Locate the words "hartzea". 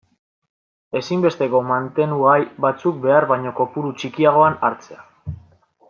4.69-5.07